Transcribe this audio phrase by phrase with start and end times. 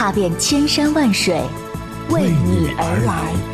[0.00, 1.38] 踏遍千山万水，
[2.08, 3.49] 为你而来。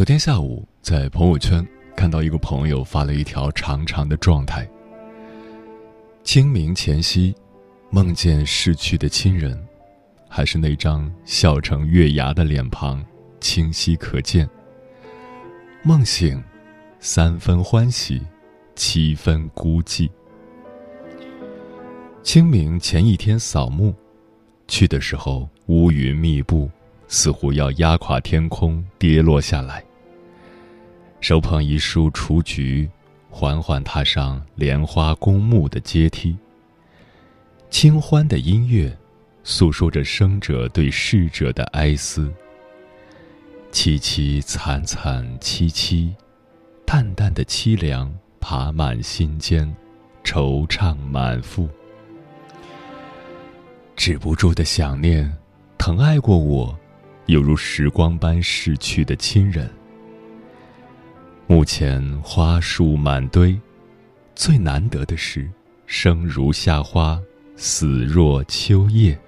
[0.00, 1.62] 昨天下午在朋友圈
[1.94, 4.66] 看到一个朋友发了一条长长的状态。
[6.24, 7.34] 清明前夕，
[7.90, 9.62] 梦见逝去的亲人，
[10.26, 13.04] 还是那张笑成月牙的脸庞，
[13.40, 14.48] 清晰可见。
[15.82, 16.42] 梦醒，
[16.98, 18.22] 三分欢喜，
[18.74, 20.08] 七分孤寂。
[22.22, 23.94] 清明前一天扫墓，
[24.66, 26.70] 去的时候乌云密布，
[27.06, 29.84] 似乎要压垮天空，跌落下来。
[31.20, 32.88] 手捧一束雏菊，
[33.28, 36.36] 缓缓踏上莲花公墓的阶梯。
[37.68, 38.96] 清欢的音乐，
[39.44, 42.32] 诉说着生者对逝者的哀思。
[43.70, 46.12] 凄凄惨惨戚戚，
[46.84, 49.72] 淡淡的凄凉爬满心间，
[50.24, 51.68] 惆怅满腹。
[53.94, 55.30] 止不住的想念，
[55.76, 56.76] 疼爱过我，
[57.26, 59.70] 犹如时光般逝去的亲人。
[61.50, 63.58] 目前花树满堆，
[64.36, 65.50] 最难得的是，
[65.84, 67.20] 生如夏花，
[67.56, 69.18] 死若秋叶。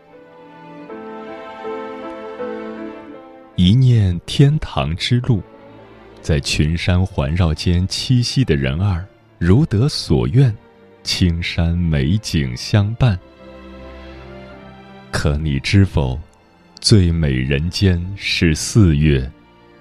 [3.56, 5.42] 一念天堂之路，
[6.20, 9.04] 在群山环绕间栖息的人儿，
[9.40, 10.56] 如得所愿，
[11.02, 13.18] 青山美景相伴。
[15.10, 16.16] 可你知否？
[16.80, 19.28] 最美人间是四月，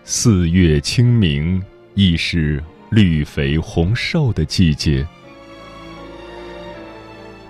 [0.03, 1.61] 四月清明，
[1.93, 5.05] 亦是绿肥红瘦的季节。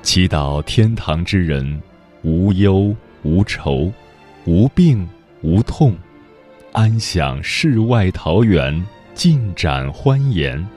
[0.01, 1.81] 祈祷天堂之人，
[2.23, 3.91] 无忧无愁，
[4.45, 5.07] 无病
[5.41, 5.95] 无痛，
[6.71, 10.67] 安享世外桃源，尽展欢颜。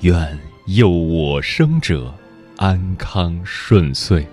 [0.00, 2.12] 愿佑我生者
[2.56, 4.26] 安康顺遂。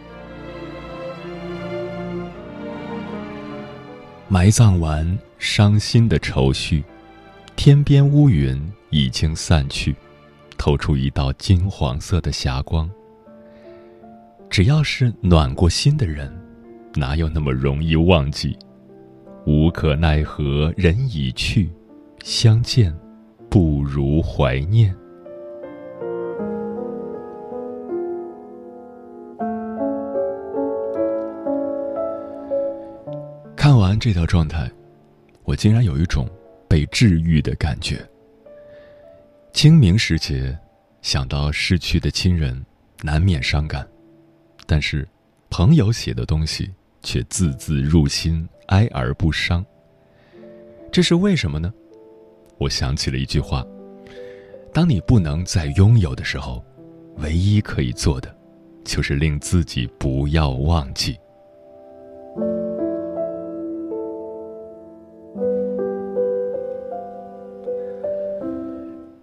[4.27, 6.83] 埋葬完伤心的愁绪，
[7.55, 9.95] 天边乌云已经散去，
[10.57, 12.89] 透出一道金黄色的霞光。
[14.49, 16.31] 只要是暖过心的人，
[16.95, 18.57] 哪有那么容易忘记？
[19.45, 21.69] 无可奈何人已去，
[22.23, 22.93] 相见
[23.49, 24.95] 不如怀念。
[33.55, 34.69] 看完这条状态，
[35.43, 36.27] 我竟然有一种
[36.71, 37.99] 被治愈的感觉。
[39.51, 40.57] 清明时节，
[41.01, 42.65] 想到逝去的亲人，
[43.01, 43.85] 难免伤感，
[44.65, 45.05] 但是
[45.49, 46.71] 朋友写的东西
[47.03, 49.65] 却字字入心，哀而不伤。
[50.93, 51.73] 这是为什么呢？
[52.57, 53.67] 我想起了一句话：
[54.73, 56.63] 当你不能再拥有的时候，
[57.17, 58.33] 唯一可以做的，
[58.85, 61.19] 就是令自己不要忘记。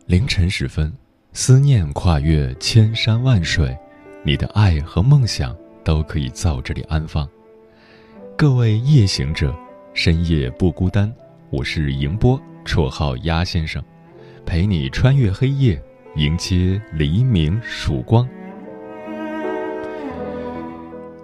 [0.08, 0.90] 凌晨时分，
[1.34, 3.76] 思念跨越千山万水，
[4.24, 5.54] 你的爱和梦想
[5.84, 7.28] 都可以在我这里安放。
[8.34, 9.54] 各位夜行者，
[9.92, 11.12] 深夜不孤单，
[11.50, 13.84] 我是迎波，绰号鸭先生，
[14.46, 15.78] 陪你穿越黑夜，
[16.16, 18.26] 迎接黎明曙光。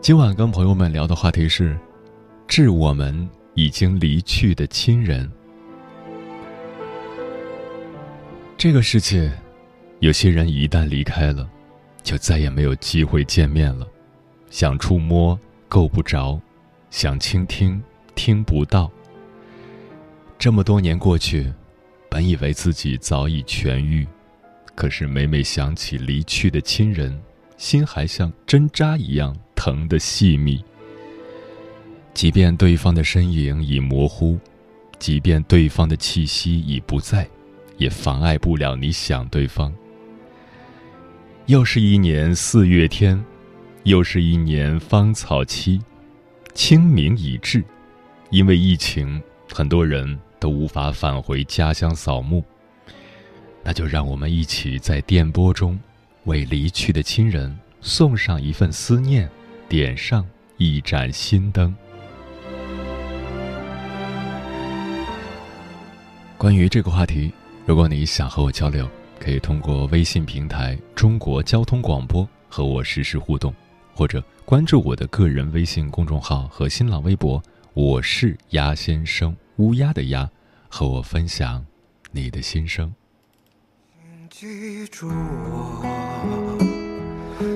[0.03, 1.75] 今晚跟朋友们聊的话题是，
[2.47, 5.27] 致我们已经离去的亲人。
[8.65, 9.31] 这个世界，
[10.01, 11.47] 有些人一旦离开了，
[12.03, 13.87] 就再也没有机会见面了。
[14.49, 15.39] 想触摸，
[15.69, 16.41] 够不着；
[16.89, 17.79] 想倾听，
[18.15, 18.91] 听不到。
[20.39, 21.53] 这么多年过去，
[22.09, 24.09] 本以为自己早已痊愈，
[24.75, 27.21] 可是每每想起离去的亲人，
[27.59, 30.65] 心还像针扎一样疼得细密。
[32.15, 34.39] 即便对方的身影已模糊，
[34.99, 37.29] 即便对方的气息已不在，
[37.77, 39.73] 也妨碍不了你想对方。
[41.47, 43.23] 又是一年四月天，
[43.83, 45.81] 又是一年芳草期，
[46.55, 47.63] 清明已至。
[48.31, 49.23] 因为疫情，
[49.53, 52.43] 很多人都无法返回家乡扫墓。
[53.63, 55.79] 那就让我们一起在电波中，
[56.25, 59.29] 为离去的亲人送上一份思念，
[59.69, 61.75] 点上一盏心灯。
[66.37, 67.33] 关于这个话题，
[67.67, 68.87] 如果你想和我交流，
[69.19, 73.55] 可以通过微信平台“中国交通广播”和我实时互动，
[73.95, 77.43] 或者关注我的个人微信公众号和新浪微博。
[77.73, 80.29] 我是鸭先生，乌鸦的鸭，
[80.69, 81.65] 和我分享
[82.11, 82.93] 你的心声。
[84.29, 85.83] 记住我，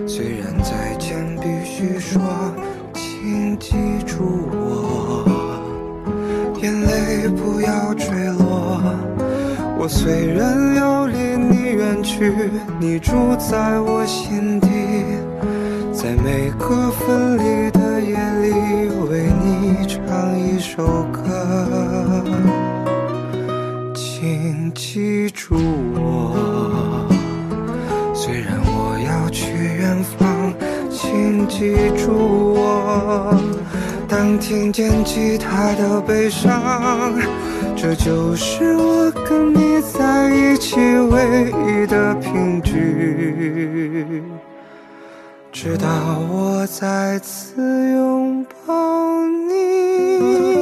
[0.09, 2.23] 虽然再见必须说，
[2.95, 3.77] 请记
[4.07, 5.27] 住我，
[6.63, 8.81] 眼泪不要坠落。
[9.81, 12.35] 我虽然要离你远去，
[12.81, 14.69] 你住在我心底，
[15.93, 22.25] 在每个分离的夜里，为你唱一首歌，
[23.95, 25.55] 请记住
[25.95, 27.07] 我。
[28.13, 30.53] 虽然我要去远方，
[30.91, 33.33] 请记住我。
[34.09, 37.15] 当听见吉他的悲伤，
[37.81, 44.21] 这就是我跟你在一起唯一的凭据。
[45.53, 50.58] 直到我再次拥抱你，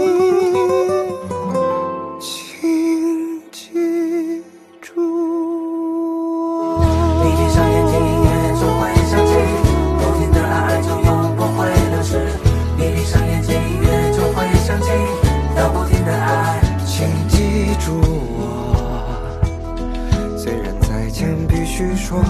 [21.77, 22.25] 去说，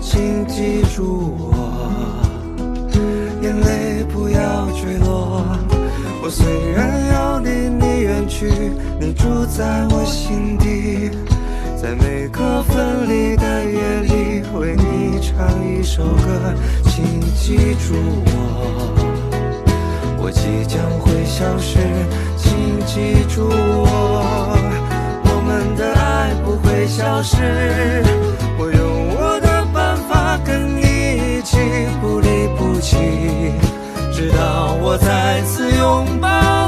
[0.00, 1.54] 请记住我，
[3.40, 5.44] 眼泪不要坠落。
[6.20, 8.50] 我虽然要离你远去，
[8.98, 11.12] 你住在我心底，
[11.80, 16.52] 在每个分离的夜里，为你唱一首歌，
[16.86, 17.94] 请记住
[18.26, 18.34] 我。
[20.20, 21.78] 我即将会消失，
[22.36, 24.58] 请记住我，
[25.22, 28.02] 我们的爱不会消失。
[28.60, 31.56] 我用我的办法跟你一起
[32.00, 32.96] 不离不弃，
[34.12, 36.67] 直到我再次拥抱。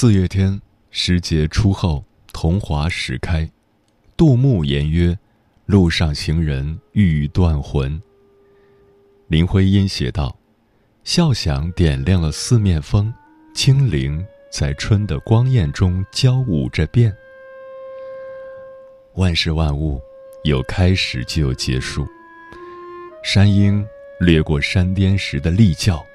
[0.00, 0.62] 四月天，
[0.92, 3.50] 时节初后，桐华始开。
[4.16, 5.18] 杜牧言曰
[5.66, 8.00] ：“路上行人欲断魂。”
[9.26, 10.38] 林徽因写道
[11.02, 13.12] ：“笑响点亮了四面风，
[13.52, 17.12] 清灵在春的光艳中交舞着变。”
[19.16, 20.00] 万事万物，
[20.44, 22.06] 有开始就有结束。
[23.24, 23.84] 山鹰
[24.20, 26.06] 掠过山巅时的厉叫，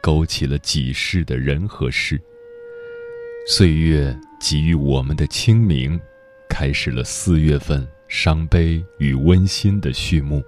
[0.00, 2.18] 勾起了几世的人和事。
[3.48, 5.98] 岁月给予我们的清明，
[6.48, 10.42] 开始了四月份伤悲与温馨的序幕。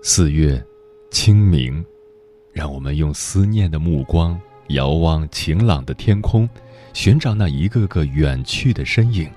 [0.00, 0.64] 四月，
[1.10, 1.84] 清明，
[2.52, 6.48] 让我们用思念的目光遥望晴朗的天空，
[6.92, 9.28] 寻找那一个个远去的身影。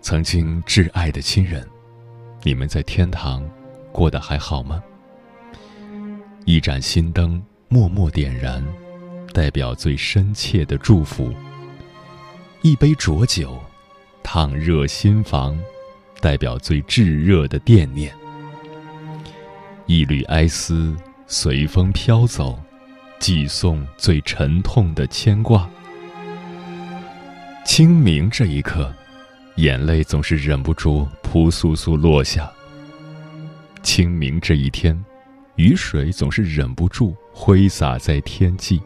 [0.00, 1.68] 曾经挚爱的亲人，
[2.42, 3.46] 你们在天堂
[3.92, 4.82] 过得还好吗？
[6.46, 8.64] 一盏心灯默默点燃。
[9.34, 11.34] 代表最深切的祝福，
[12.62, 13.60] 一杯浊酒，
[14.22, 15.58] 烫热心房，
[16.20, 18.12] 代表最炙热的惦念；
[19.86, 22.56] 一缕哀思随风飘走，
[23.18, 25.68] 寄送最沉痛的牵挂。
[27.64, 28.94] 清明这一刻，
[29.56, 32.48] 眼泪总是忍不住扑簌簌落下。
[33.82, 35.04] 清明这一天，
[35.56, 38.80] 雨水总是忍不住挥洒在天际。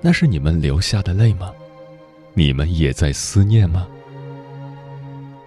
[0.00, 1.52] 那是你们流下的泪吗？
[2.32, 3.86] 你们也在思念吗？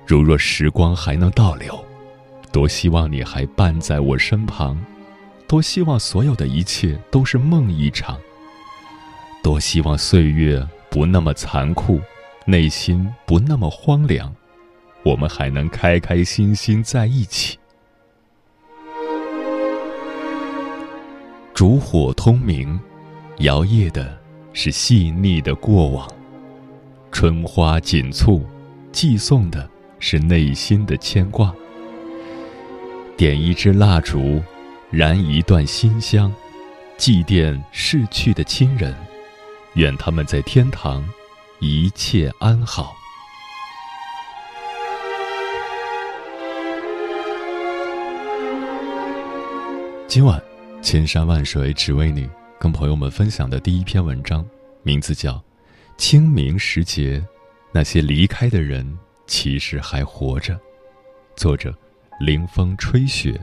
[0.06, 1.84] 如若时光还能倒流，
[2.52, 4.78] 多希望你还伴在我身旁，
[5.48, 8.20] 多希望所有的一切都是梦一场，
[9.42, 12.00] 多希望岁月不那么残酷，
[12.46, 14.36] 内心不那么荒凉，
[15.04, 17.58] 我们还能开开心心在一起。
[21.54, 22.80] 烛火通明，
[23.38, 24.23] 摇曳的。
[24.54, 26.08] 是细腻的过往，
[27.12, 28.46] 春花锦簇，
[28.92, 29.68] 寄送的
[30.00, 31.54] 是内心的牵挂。
[33.18, 34.42] 点一支蜡烛，
[34.92, 36.32] 燃一段馨香，
[36.98, 38.96] 祭奠逝去的亲人，
[39.74, 41.04] 愿他们在天堂
[41.60, 42.96] 一切安好。
[50.08, 50.40] 今晚，
[50.84, 52.30] 千山万水只为你。
[52.64, 54.48] 跟朋友们分享的第一篇文章，
[54.84, 55.34] 名字叫
[55.98, 57.20] 《清明时节》，
[57.74, 60.58] 那些离开的人其实还活着。
[61.36, 61.76] 作者：
[62.22, 63.38] 凌风吹雪。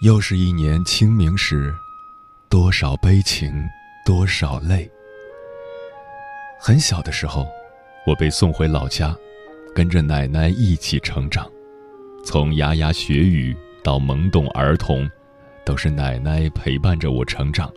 [0.00, 1.76] 又是一年清明时，
[2.48, 3.68] 多少悲情，
[4.06, 4.90] 多少泪。
[6.62, 7.48] 很小的时候，
[8.06, 9.16] 我被送回老家，
[9.74, 11.50] 跟着奶奶一起成长。
[12.22, 15.10] 从牙牙学语到懵懂儿童，
[15.64, 17.72] 都是奶奶陪伴着我成长。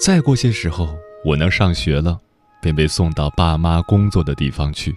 [0.00, 2.16] 再过些时候，我能上学了，
[2.60, 4.94] 便被送到爸妈工作的地方去。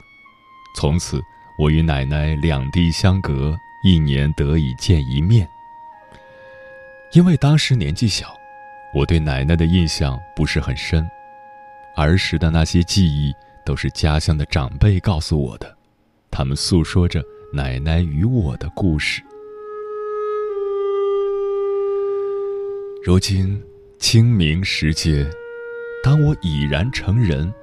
[0.77, 1.19] 从此，
[1.57, 5.49] 我与奶奶两地相隔，一年得以见一面。
[7.11, 8.37] 因为当时年纪小，
[8.93, 11.09] 我对奶奶的印象不是很深。
[11.95, 13.33] 儿时的那些记忆，
[13.65, 15.75] 都是家乡的长辈告诉我的，
[16.29, 17.23] 他们诉说着
[17.53, 19.21] 奶奶与我的故事。
[23.03, 23.61] 如今
[23.97, 25.25] 清明时节，
[26.03, 27.53] 当我已然成人，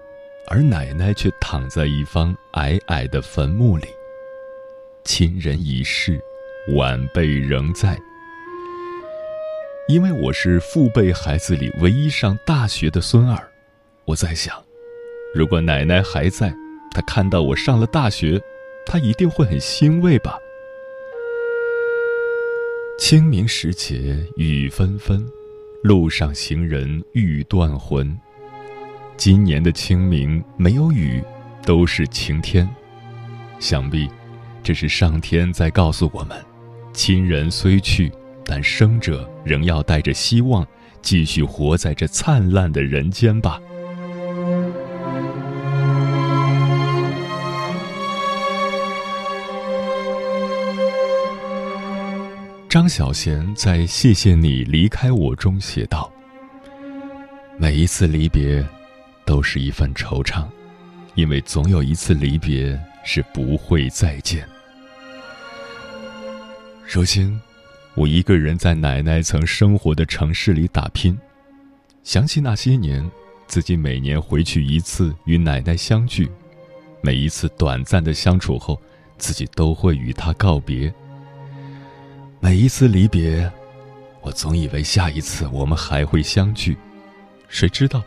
[0.49, 3.87] 而奶奶却躺在一方矮矮的坟墓里，
[5.05, 6.19] 亲人已逝，
[6.77, 7.99] 晚辈仍在。
[9.89, 13.52] 因为我是父辈孩子里唯一上大学的孙儿。
[14.05, 14.55] 我在想，
[15.35, 16.53] 如果奶奶还在，
[16.91, 18.41] 她看到我上了大学，
[18.85, 20.37] 她一定会很欣慰吧。
[22.99, 25.25] 清明时节雨纷纷，
[25.83, 28.17] 路上行人欲断魂。
[29.17, 31.23] 今年的清明没有雨，
[31.65, 32.69] 都是晴天。
[33.61, 34.09] 想必，
[34.63, 36.37] 这是上天在告诉我们：
[36.93, 38.11] 亲人虽去，
[38.45, 40.67] 但生者仍要带着希望，
[41.01, 43.61] 继续活在这灿烂的人间吧。
[52.73, 56.11] 张小娴在《谢谢你离开我》中写道
[57.61, 58.67] ：“每一次离别，
[59.27, 60.47] 都是一份惆怅，
[61.15, 64.49] 因为总有一次离别是不会再见。”
[66.91, 67.39] 如今，
[67.95, 71.15] 我一个人在奶奶曾生活的城市里打拼，
[72.03, 73.07] 想起那些年，
[73.47, 76.27] 自己每年回去一次与奶奶相聚，
[77.03, 78.81] 每一次短暂的相处后，
[79.19, 80.91] 自己都会与她告别。
[82.45, 83.49] 每一次离别，
[84.21, 86.77] 我总以为下一次我们还会相聚，
[87.47, 88.03] 谁知道，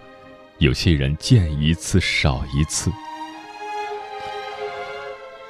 [0.58, 2.92] 有些人见一次少一次。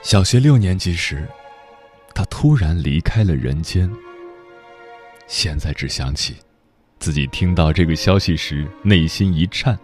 [0.04, 1.28] 小学六年级时，
[2.14, 3.92] 他突然离开了人间。
[5.26, 6.36] 现在只想起，
[7.00, 9.76] 自己听到这个消息时内心一颤，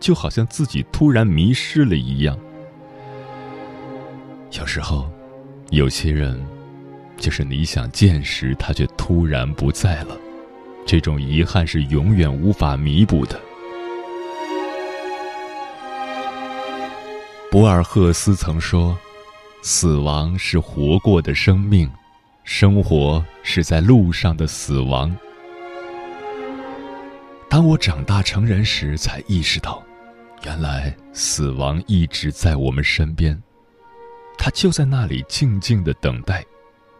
[0.00, 2.36] 就好像自己突然迷失了一样。
[4.50, 5.08] 有时候，
[5.70, 6.44] 有些人。
[7.22, 10.18] 就是你想见时，他却突然不在了，
[10.84, 13.40] 这种遗憾是永远无法弥补的。
[17.48, 18.98] 博尔赫斯曾说
[19.62, 21.88] ：“死亡是活过的生命，
[22.42, 25.16] 生活是在路上的死亡。”
[27.48, 29.80] 当我长大成人时，才意识到，
[30.44, 33.40] 原来死亡一直在我们身边。
[34.36, 36.44] 他就在那里静静的等待，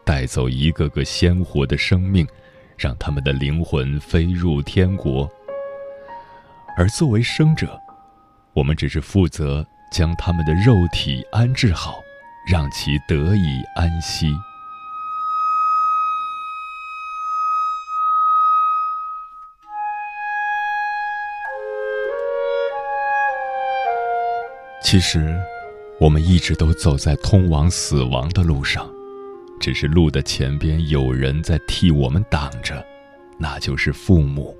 [0.05, 2.27] 带走一个个鲜活的生命，
[2.77, 5.31] 让他们的灵魂飞入天国。
[6.77, 7.79] 而作为生者，
[8.53, 12.01] 我们只是负责将他们的肉体安置好，
[12.47, 14.35] 让其得以安息。
[24.83, 25.41] 其实，
[25.99, 28.92] 我们一直都走在通往死亡的路上，
[29.63, 32.85] 只是路的前边有人在替我们挡着，
[33.39, 34.57] 那就是父母。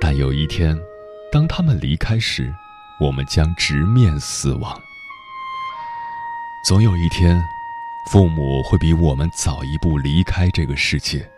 [0.00, 0.74] 但有一天，
[1.30, 2.50] 当他们离开时，
[2.98, 4.80] 我们将直面死亡。
[6.66, 7.38] 总有一天，
[8.10, 11.28] 父母会比我们早一步离开这个世界，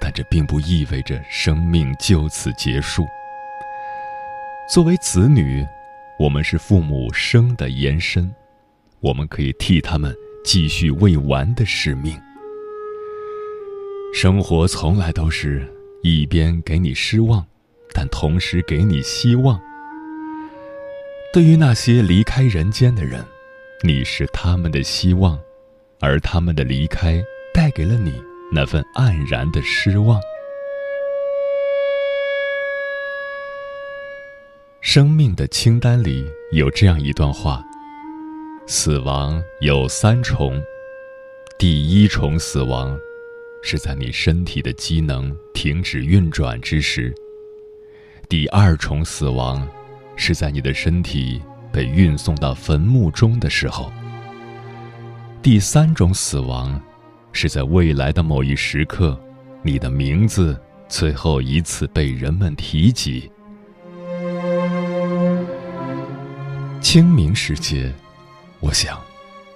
[0.00, 3.06] 但这并不意味着生命就此结束。
[4.66, 5.66] 作为子女。
[6.18, 8.30] 我们是父母生的延伸，
[9.00, 10.14] 我们可以替他们
[10.44, 12.18] 继续未完的使命。
[14.12, 15.66] 生活从来都是
[16.02, 17.46] 一边给你失望，
[17.92, 19.60] 但同时给你希望。
[21.32, 23.24] 对于那些离开人间的人，
[23.84, 25.38] 你是他们的希望，
[26.00, 27.22] 而他们的离开
[27.54, 28.20] 带给了你
[28.52, 30.20] 那份黯然的失望。
[34.80, 37.62] 生命的清单里有这样一段话：
[38.72, 40.62] 死亡有三重，
[41.58, 42.96] 第一重死亡
[43.64, 47.12] 是在你身体的机能停止运转之时；
[48.28, 49.68] 第二重死亡
[50.14, 53.90] 是在你的身体被运送到坟墓中的时候；
[55.42, 56.80] 第三种死亡
[57.32, 59.20] 是在未来的某一时刻，
[59.64, 60.56] 你的名字
[60.88, 63.28] 最后一次被人们提及。
[66.80, 67.92] 清明时节，
[68.60, 69.00] 我想，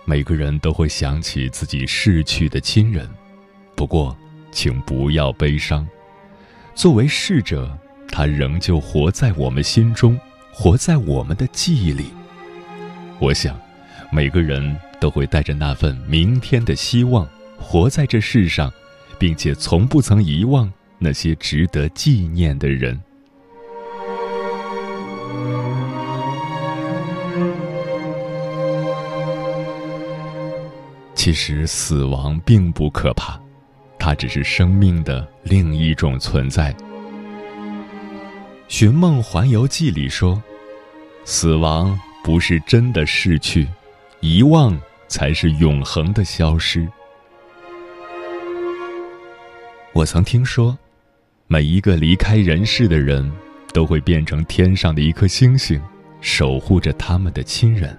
[0.07, 3.07] 每个人都会想起自己逝去的亲人。
[3.77, 4.17] 不过，
[4.51, 5.87] 请不要悲伤。
[6.75, 7.71] 作为逝者，
[8.09, 10.19] 他仍旧活在我们心中，
[10.51, 12.07] 活在我们的记忆里。
[13.21, 13.61] 我想，
[14.11, 18.73] 每个人都会带着那份明天的希望，活在这世上，
[19.19, 22.99] 并且从不曾遗忘那些值得纪念的人。
[31.25, 33.41] 其实死亡并不可怕，
[33.99, 36.71] 它只是生命的另一种存在。
[38.69, 40.43] 《寻梦环游记》里说
[41.25, 43.67] ：“死亡不是真的逝去，
[44.21, 46.87] 遗忘才是永恒的消失。”
[49.95, 50.77] 我曾听说，
[51.47, 53.33] 每一个离开人世的人，
[53.73, 55.81] 都会变成天上的一颗星星，
[56.21, 57.99] 守护着他们的亲人。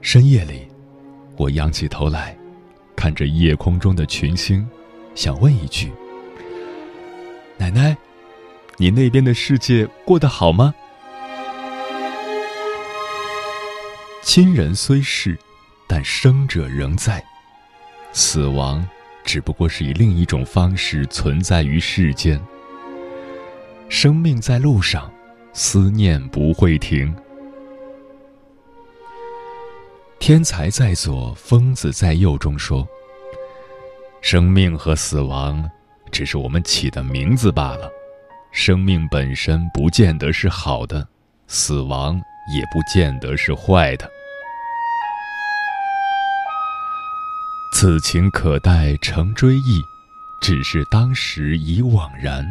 [0.00, 0.66] 深夜里。
[1.38, 2.36] 我仰起头来，
[2.96, 4.68] 看着夜空中的群星，
[5.14, 5.92] 想问一句
[7.56, 7.96] ：“奶奶，
[8.76, 10.74] 你那边的世界过得好吗？”
[14.20, 15.38] 亲人虽逝，
[15.86, 17.24] 但生者仍在。
[18.12, 18.84] 死亡
[19.24, 22.40] 只不过是以另一种方式存在于世间。
[23.88, 25.08] 生命在路上，
[25.52, 27.14] 思念不会停。
[30.20, 32.86] 天才在左，疯子在右中说
[34.20, 35.68] ：“生命和死亡，
[36.10, 37.90] 只是我们起的名字罢了。
[38.52, 41.06] 生命本身不见得是好的，
[41.46, 42.20] 死亡
[42.54, 44.10] 也不见得是坏的。
[47.74, 49.80] 此情可待成追忆，
[50.42, 52.44] 只是当时已惘然。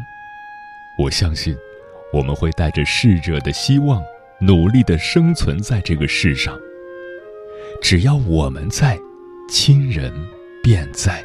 [0.98, 1.56] 我相信，
[2.14, 4.02] 我们会带着逝者的希望，
[4.40, 6.58] 努力的生存在这个世上。”
[7.82, 9.00] 只要我们在，
[9.48, 10.12] 亲人
[10.62, 11.24] 便在。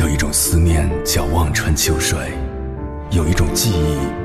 [0.00, 2.18] 有一种思念叫望穿秋水，
[3.10, 4.21] 有一种记忆。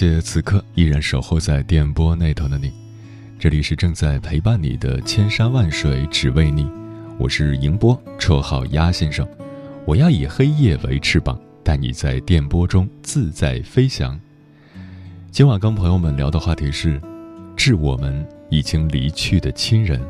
[0.00, 2.72] 谢此刻依然守候在电波那头的你，
[3.38, 6.66] 这里是正在陪伴你的千山万水只为你，
[7.18, 9.28] 我是迎波，绰号鸭先生，
[9.84, 14.18] 我要以黑夜为翅膀，带你在电波中自在飞翔。
[15.30, 16.98] 今晚跟朋友们聊的话题是，
[17.54, 20.00] 致我们已经离去的亲人。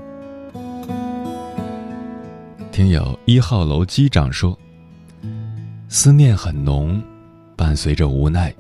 [2.70, 4.57] 听友一号楼机长说，
[5.88, 7.03] 思念很浓，
[7.57, 8.55] 伴随着无奈。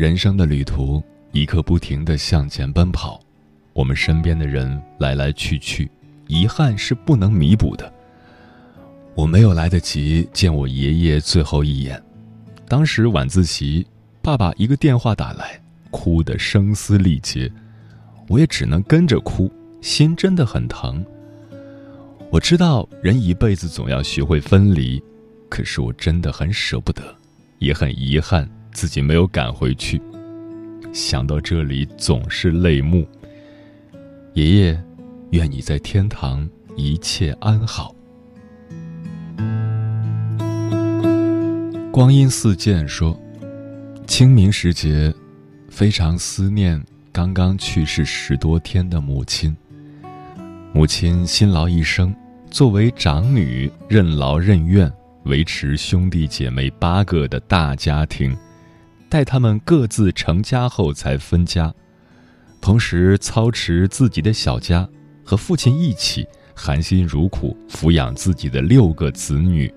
[0.00, 3.20] 人生的旅途，一刻不停地向前奔跑，
[3.74, 5.90] 我们身边的人来来去去，
[6.26, 7.92] 遗憾是不能弥补的。
[9.14, 12.02] 我没有来得及见我爷爷最后一眼，
[12.66, 13.86] 当时晚自习，
[14.22, 15.60] 爸爸一个电话打来，
[15.90, 17.52] 哭得声嘶力竭，
[18.26, 21.04] 我也只能跟着哭，心真的很疼。
[22.30, 24.98] 我知道人一辈子总要学会分离，
[25.50, 27.02] 可是我真的很舍不得，
[27.58, 28.50] 也很遗憾。
[28.72, 30.00] 自己没有赶回去，
[30.92, 33.06] 想到这里总是泪目。
[34.34, 34.80] 爷爷，
[35.30, 37.94] 愿你在天堂一切安好。
[41.92, 43.20] 光阴似箭说，
[44.06, 45.12] 清明时节，
[45.68, 46.80] 非常思念
[47.10, 49.54] 刚刚去世十多天的母亲。
[50.72, 52.14] 母亲辛劳一生，
[52.48, 54.90] 作为长女，任劳任怨，
[55.24, 58.34] 维持兄弟姐妹八个的大家庭。
[59.10, 61.74] 待他们各自成家后才分家，
[62.60, 64.88] 同时操持自己的小家，
[65.24, 69.72] 和父亲一起含辛茹苦抚养自己的六个子女。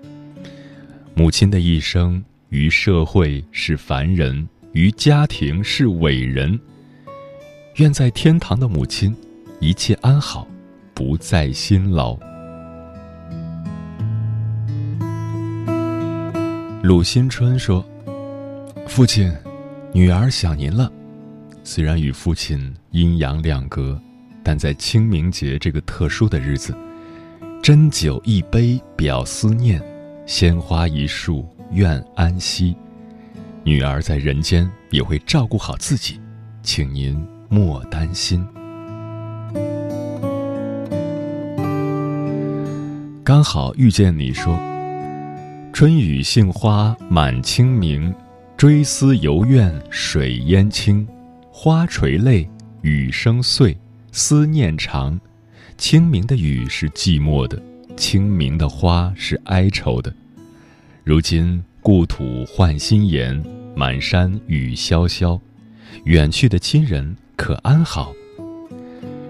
[1.15, 6.59] 母亲的一生于社会是凡人，于家庭是伟人。
[7.77, 9.15] 愿在天堂的母亲
[9.59, 10.47] 一切安好，
[10.93, 12.15] 不再辛劳。
[16.83, 17.83] 鲁新春说。
[18.85, 19.33] 父亲，
[19.91, 20.91] 女儿想您了。
[21.63, 23.99] 虽然与父亲阴阳两隔，
[24.43, 26.75] 但在清明节这个特殊的日子，
[27.63, 29.81] 斟酒一杯表思念，
[30.27, 32.75] 鲜花一束愿安息。
[33.63, 36.19] 女儿在人间也会照顾好自己，
[36.61, 38.45] 请您莫担心。
[43.23, 44.55] 刚好遇见你说
[45.73, 48.13] ：“春雨杏花满清明。”
[48.63, 51.05] 追思犹怨水烟清，
[51.51, 52.47] 花垂泪，
[52.81, 53.77] 雨声碎，
[54.13, 55.19] 思念长。
[55.77, 57.61] 清明的雨是寂寞的，
[57.97, 60.15] 清明的花是哀愁的。
[61.03, 63.43] 如今故土换新颜，
[63.75, 65.37] 满山雨潇潇，
[66.05, 68.13] 远去的亲人可安好？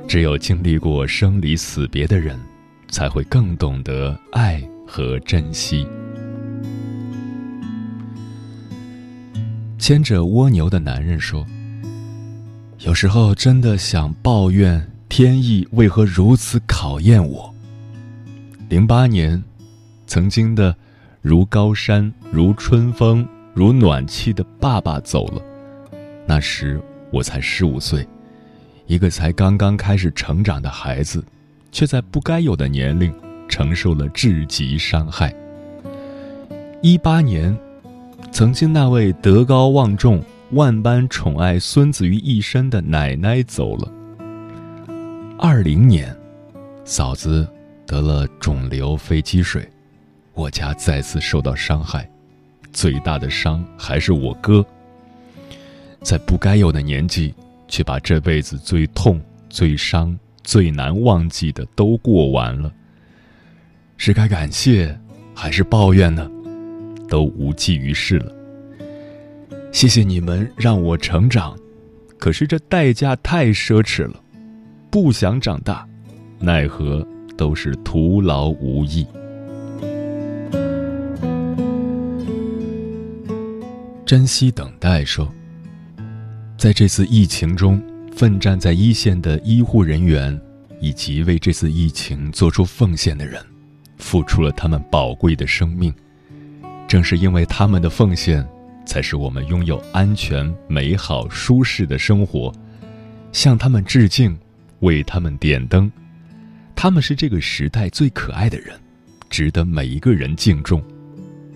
[0.08, 2.40] 只有经历过生离死别的人，
[2.88, 5.88] 才会更懂得爱和珍惜。
[9.84, 11.46] 牵着蜗牛的男人说
[12.88, 17.54] ：“有时候真的想抱怨天意为何如此考验我。
[18.70, 19.44] 零八年，
[20.08, 20.74] 曾经的
[21.22, 25.42] 如高山、如春风、如暖气的爸爸走了，
[26.26, 28.08] 那时我才十五岁，
[28.88, 31.22] 一个才刚刚开始成长的孩子，
[31.74, 33.14] 却在不该有的年龄
[33.50, 35.36] 承受了至极伤害。
[36.82, 37.54] 一八年。”
[38.32, 43.92] 曾经那位德高望重、万般宠爱孙子于一身的奶奶走了。
[45.38, 46.16] 二零年，
[46.84, 47.48] 嫂子
[47.86, 49.68] 得了肿瘤肺积水，
[50.34, 52.10] 我家再次受到伤害，
[52.72, 54.66] 最大的伤还是我哥。
[56.02, 57.34] 在不该有的年纪，
[57.68, 62.72] 却把这辈子最痛、最伤、最难忘记的都过完了。
[63.96, 64.98] 是该感谢，
[65.34, 66.30] 还是抱怨呢？
[67.08, 68.32] 都无济于事了。
[69.72, 71.58] 谢谢你们让我成长，
[72.20, 74.22] 可是这代价太奢侈了。
[74.92, 75.88] 不想长大，
[76.40, 79.06] 奈何都是徒劳无益。
[84.06, 85.28] 珍惜等待说，
[86.56, 87.82] 在这次疫情中，
[88.16, 90.40] 奋战在一线的医护人员，
[90.80, 93.44] 以及为这次疫情做出奉献的人，
[93.98, 95.92] 付出了他们宝贵的生命。
[96.94, 98.48] 正是因为他们的奉献，
[98.86, 102.54] 才使我们拥有安全、美好、舒适的生活。
[103.32, 104.38] 向他们致敬，
[104.82, 105.92] 为他们点灯。
[106.76, 108.80] 他们是这个时代最可爱的人，
[109.28, 110.84] 值得每一个人敬重。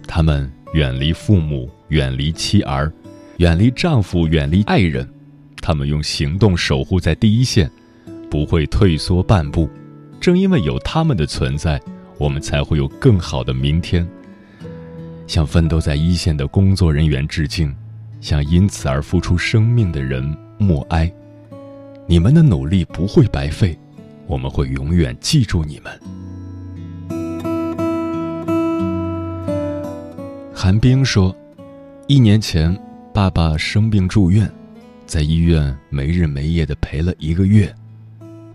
[0.07, 2.91] 他们远离父母，远离妻儿，
[3.37, 5.07] 远离丈夫，远离爱人。
[5.61, 7.69] 他们用行动守护在第一线，
[8.27, 9.69] 不会退缩半步。
[10.19, 11.79] 正因为有他们的存在，
[12.17, 14.03] 我们才会有更好的明天。
[15.27, 17.75] 向奋斗在一线的工作人员致敬，
[18.21, 20.23] 向因此而付出生命的人
[20.57, 21.11] 默哀。
[22.07, 23.77] 你们的努力不会白费，
[24.25, 25.99] 我们会永远记住你们。
[30.55, 31.35] 韩冰说
[32.07, 32.75] ：“一年前，
[33.13, 34.49] 爸爸生病住院，
[35.05, 37.73] 在医院没日没夜的陪了一个月。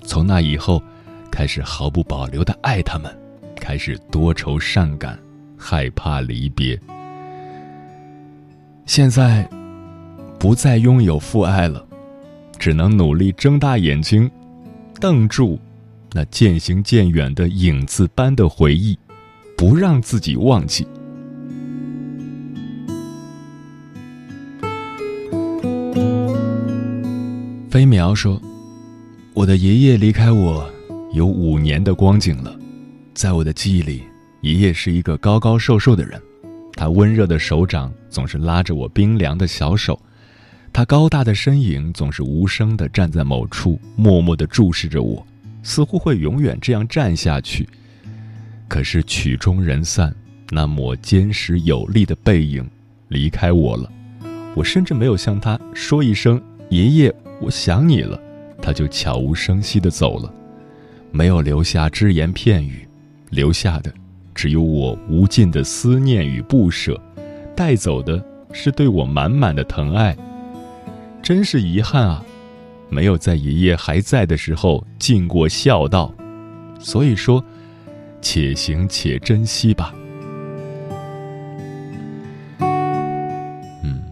[0.02, 0.82] 从那以后，
[1.30, 3.14] 开始毫不保留的爱他们，
[3.54, 5.18] 开始多愁善感，
[5.62, 6.76] 害怕离别。
[8.84, 9.48] 现在，
[10.38, 11.86] 不再拥有父爱了。”
[12.58, 14.30] 只能努力睁大眼睛，
[15.00, 15.58] 瞪住
[16.12, 18.96] 那渐行渐远的影子般的回忆，
[19.56, 20.86] 不让自己忘记。
[27.68, 28.40] 飞苗说
[29.34, 30.70] ：“我的爷爷离开我
[31.12, 32.56] 有五年的光景了，
[33.12, 34.04] 在我的记忆里，
[34.42, 36.20] 爷爷是一个高高瘦瘦的人，
[36.74, 39.98] 他温热的手掌总是拉着我冰凉的小手。”
[40.74, 45.24] 他高大的身影总是无声地站在某处，默默地注视着我，
[45.62, 47.68] 似乎会永远这样站下去。
[48.68, 50.14] 可是曲终人散，
[50.50, 52.66] 那抹坚实有力的背影
[53.08, 53.92] 离开我了。
[54.54, 58.18] 我甚至没有向他说一声“爷爷，我想你了”，
[58.62, 60.32] 他就悄无声息地走了，
[61.10, 62.88] 没有留下只言片语，
[63.28, 63.92] 留下的
[64.34, 67.00] 只有我无尽的思念与不舍，
[67.54, 70.16] 带走的是对我满满的疼爱。
[71.22, 72.24] 真是遗憾啊，
[72.88, 76.12] 没有在爷爷还在的时候尽过孝道，
[76.80, 77.44] 所以说，
[78.20, 79.94] 且行且珍惜吧。
[83.84, 84.02] 嗯，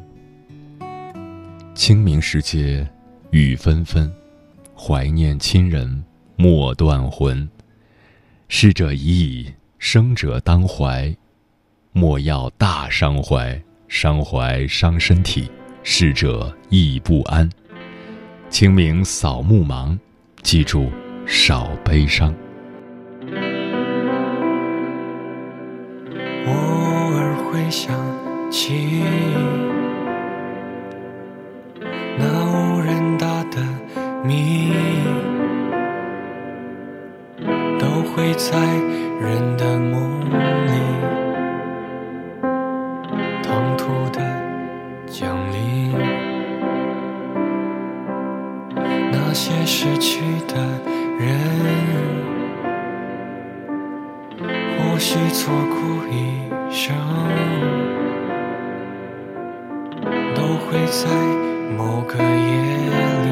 [1.74, 2.88] 清明时节
[3.30, 4.12] 雨纷纷，
[4.76, 6.04] 怀念亲人
[6.36, 7.48] 莫断魂。
[8.52, 11.10] 逝者已矣，生者当怀，
[11.92, 15.50] 莫要大伤怀，伤怀伤身体。
[15.82, 17.48] 逝者亦不安。
[18.50, 19.98] 清明扫墓忙，
[20.42, 20.90] 记住
[21.26, 22.28] 少悲伤。
[26.46, 26.52] 偶
[27.14, 27.90] 尔会想
[28.50, 29.02] 起
[32.18, 33.66] 那无人答的
[34.22, 34.70] 谜，
[38.14, 38.58] 会在
[39.20, 40.20] 人的梦
[40.66, 40.72] 里。
[43.42, 44.20] 唐突的
[45.06, 45.94] 降临。
[49.12, 50.56] 那些失去的
[51.18, 51.28] 人，
[54.76, 55.78] 或许错过
[56.10, 56.94] 一生，
[60.34, 61.08] 都会在
[61.76, 62.50] 某个夜
[63.24, 63.28] 里